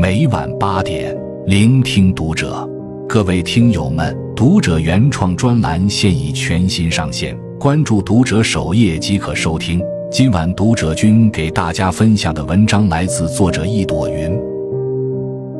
[0.00, 1.12] 每晚八点，
[1.44, 2.64] 聆听读者。
[3.08, 9.82] 各位听友们，读者原创专栏现已全新上线，关注读者首页即可收听。
[10.08, 14.30] 今晚读者君给大家分享的文章来自作者一朵云。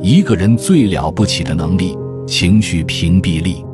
[0.01, 3.65] 一个人最了不起的能力——情绪屏蔽力。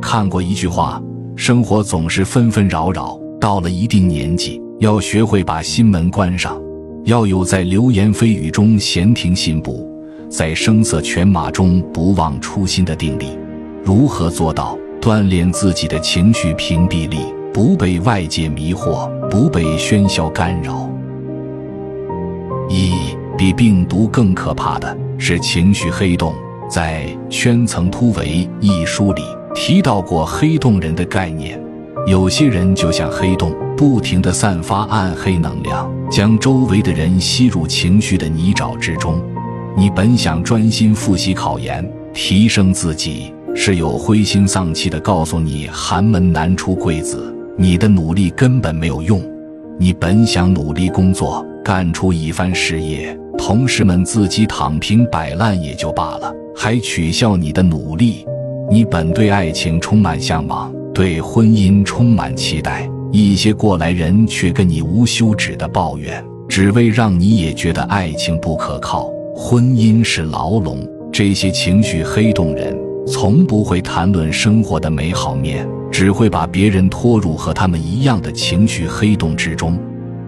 [0.00, 1.02] 看过一句话：
[1.34, 6.61] 生活总是纷纷扰扰，到了一定年纪，要学会把心门关上，
[7.04, 9.90] 要有在流言蜚语中闲庭信步，
[10.28, 13.36] 在声色犬马中不忘初心的定力。
[13.82, 17.18] 如何做到锻炼自己的情绪屏蔽力？
[17.52, 20.88] 不被外界迷惑，不被喧嚣干扰。
[22.70, 22.94] 一
[23.36, 26.32] 比病毒更可怕的是情绪黑洞。
[26.70, 29.22] 在《圈层突围》一书里
[29.54, 31.60] 提到过黑洞人的概念。
[32.04, 39.22] 有些人就像黑洞，不停地散发暗黑能量，将周围的人吸入情绪的泥沼之中。
[39.76, 47.32] 你本想专心复习考研，提升自己，室友灰心丧气地告诉你寒门难出贵子。
[47.56, 49.22] 你的努力根本没有用，
[49.78, 58.26] 你本想努力工作，干出一番事业，同事们自己躺平摆烂也就罢了，还取笑你的努力。
[58.68, 70.86] 你本对爱情充满向往，对婚姻充满期待，一些过来人却跟你无休止的抱怨，只为让你也觉得爱情不可靠，婚姻是牢笼。
[71.10, 72.76] 这些情绪黑洞人。
[73.04, 79.76] 从不会谈论生活的美好面，只会把别人拖入和他们一样的情绪黑洞之中。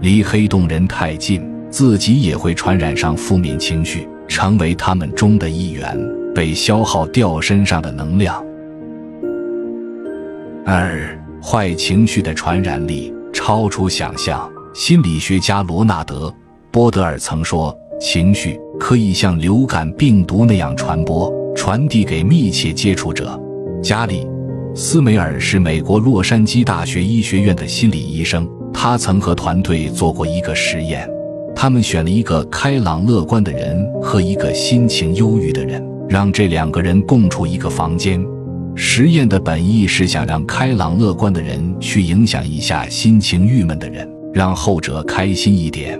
[0.01, 1.41] 离黑洞人太近，
[1.71, 5.97] 自己也会传染上负面情绪，成为他们中的一员，
[6.35, 8.45] 被消耗掉身上的能量。
[10.67, 14.51] 二，坏情绪的传染力超出想象。
[14.75, 16.29] 心理学家罗纳德·
[16.73, 23.39] 波德尔曾说：“情绪可以像流感病毒那样传播。”传递给密切接触者。
[23.83, 24.25] 加里·
[24.77, 31.09] 斯梅尔是美国洛杉矶大学医学院的心理医生，他曾和团队做过一个实验。
[31.55, 38.21] 他们选了一个开朗乐观的人和一个心情忧郁的人，让这两个人共处一个房间。
[38.77, 45.99] 实验的本意是想让开朗乐观的人去影响一下心情郁闷的人，让后者开心一点。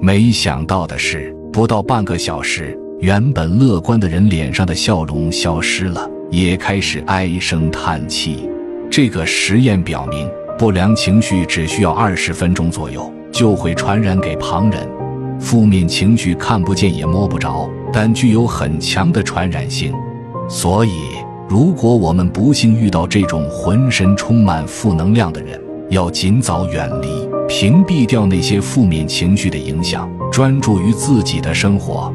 [0.00, 2.76] 没想到的是，不到半个小时。
[2.98, 8.48] 原本乐观的人脸上的笑容消失了，也开始唉声叹气。
[8.90, 14.88] 这个实验表明，不良情绪只需要二十分钟左右就会传染给旁人。
[15.38, 19.92] 负面情绪看不见也摸不着，但具有很强的传染性。
[20.48, 20.90] 所以，
[21.48, 27.08] 如果我们不幸遇到这种浑身充满负能量的人，要尽早远离，
[27.48, 32.12] 屏蔽掉那些负面情绪的影响，专注于自己的生活。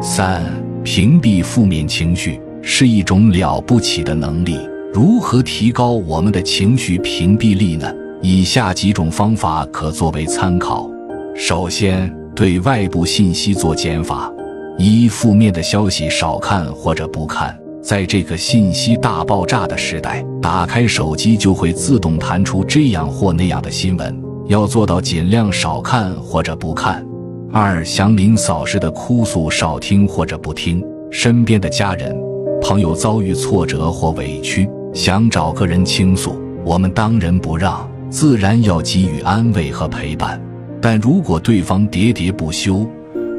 [0.00, 0.42] 三、
[0.82, 4.58] 屏蔽负面情绪是一种了不起的能力。
[4.92, 7.88] 如何提高我们的情绪屏蔽力呢？
[8.22, 10.90] 以下几种方法可作为参考。
[11.36, 14.32] 首先，对外部信息做减法：
[14.76, 17.56] 一、负面的消息少看或者不看。
[17.82, 27.06] 在这个信息大爆炸的时代，打开手机就会自动弹出这样或那样的新闻，要做到尽量少看或者不看。
[27.52, 32.16] 二祥林嫂似的哭诉少听或者不听，身边的家人、
[32.62, 40.40] 朋友遭遇挫折或委屈，想找个人倾诉，我们当仁不让，自然要给予安慰和陪伴。
[40.80, 42.86] 但如果对方喋喋不休、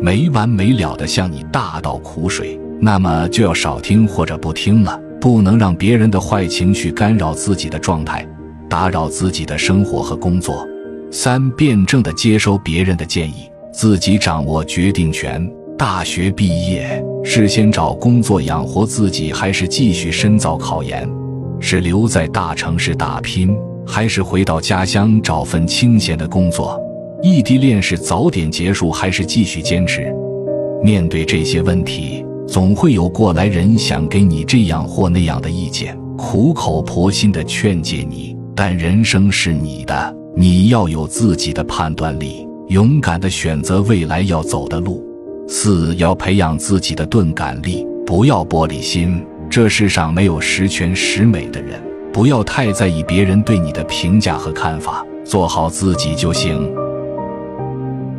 [0.01, 8.28] 没完没了的向你大倒苦水，那么就要少听或者不听了，不能让别人的坏情绪干扰自己的状态，
[8.69, 10.67] 打扰自己的生活和工作。
[11.11, 13.50] 三辩证的接收别人的建议。
[13.78, 15.45] 自己掌握决定权。
[15.78, 21.06] 大学毕业是先找工作养活自己，还是继续深造考研？
[21.59, 23.53] 是留在大城市打拼，
[23.85, 26.79] 还是回到家乡找份清闲的工作？
[27.25, 30.13] 异地恋是早点结束，还是继续坚持？
[30.83, 38.38] 面对这些问题，总会有过来人想给你这样或那样的意见，苦口婆心的劝诫你。
[38.56, 42.48] 但人生是你的，你要有自己的判断力。
[42.68, 45.04] 勇敢的选择未来要走的路。
[45.48, 49.19] 四要培养自己的钝感力，不要玻璃心。
[49.50, 51.81] 这世上没有十全十美的人，
[52.13, 56.72] 不要太在意别人对你的评价和看法，做好自己就行。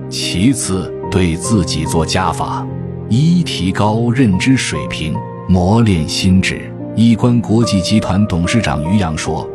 [0.09, 2.67] 其次，对自己做加法：
[3.09, 5.15] 一、提高认知水平，
[5.49, 6.61] 磨练心智。
[6.95, 9.49] 易观国际集团董事长于洋说：“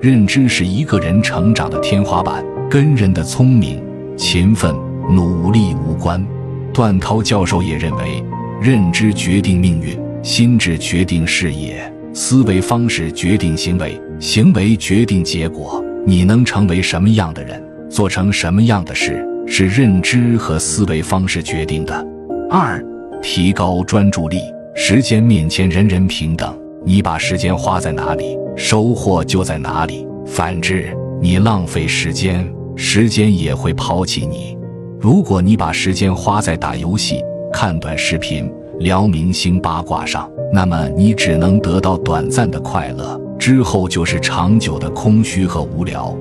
[0.00, 3.82] 认知是一个人成长的天花板，跟人的聪明。”
[4.16, 4.74] 勤奋
[5.08, 6.26] 努力无关，
[6.72, 8.20] 段涛教授也认为，
[8.60, 15.84] 认知决定命运，心智决定视野，思维方式决定行为，行为决定结果。
[16.04, 22.06] 你能成为什么样的人，做成什么样的事，是认知和思维方式决定的。
[22.50, 22.84] 二，
[23.22, 24.40] 提高专注力。
[24.74, 30.06] 时间面前人人平等，你把时间花在哪里，收获就在哪里。
[30.24, 34.56] 反之，你浪费时间，时间也会抛弃你。
[35.00, 37.20] 如果你把时间花在打游戏、
[37.52, 38.48] 看短视频、
[38.78, 46.16] 聊明星八卦上，那么你只能得到短暂的快乐，之后就是长久的空虚和无聊。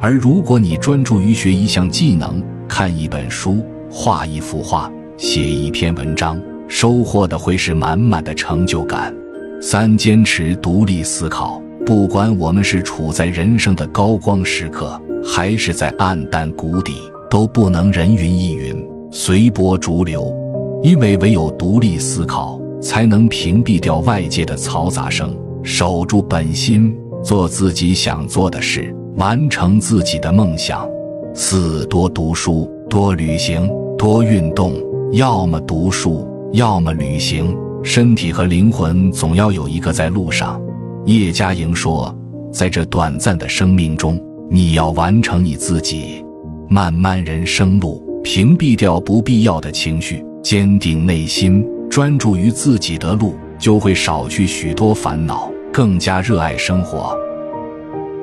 [0.00, 2.42] 而如果你专注于学一项技能、
[2.74, 9.14] 看一本书、画一幅画、写一篇文章，收获的会是满满的成就感。
[9.60, 11.60] 三、坚持独立思考。
[11.84, 16.94] 不管我们是处在人生的高光时刻，还是在暗淡谷底，
[17.28, 18.74] 都不能人云亦云、
[19.10, 20.34] 随波逐流。
[20.82, 30.88] 因为唯有独立思考，才能屏蔽掉外界的嘈杂声，守住本心，做自己想做的事，完成自己的梦想。
[31.34, 34.74] 四、多读书，多旅行，多运动。
[35.12, 36.28] 要么读书。
[36.52, 40.60] 要么旅行，身体和灵魂总要有一个在路上。
[41.06, 42.14] 叶嘉莹说
[42.52, 44.20] ：“在这短暂的生命中，
[44.50, 46.22] 你要完成你自己。
[46.68, 57.16] 漫漫人生路，屏蔽掉不必要的情绪，坚定内心，专注于自己的路，就会少去许多烦恼，更加热爱生活。”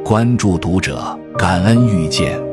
[0.05, 2.48] 关注读者，感恩遇见。